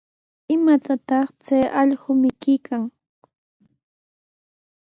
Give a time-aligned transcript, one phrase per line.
[0.53, 2.83] ¿Imatataq chay allqu mikuykan?